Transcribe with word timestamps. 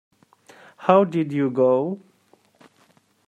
How 0.77 1.03
did 1.03 1.31
you 1.31 1.51
go? 1.51 1.99